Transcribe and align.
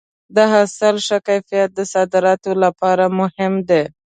د 0.35 0.37
حاصل 0.51 0.95
ښه 1.05 1.17
کیفیت 1.27 1.69
د 1.77 1.81
صادراتو 1.93 2.51
لپاره 2.63 3.05
مهم 3.19 3.53
دی. 3.69 3.83